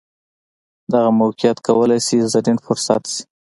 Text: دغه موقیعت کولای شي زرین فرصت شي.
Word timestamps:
دغه 0.91 1.09
موقیعت 1.21 1.57
کولای 1.67 1.99
شي 2.07 2.17
زرین 2.33 2.57
فرصت 2.65 3.01
شي. 3.13 3.21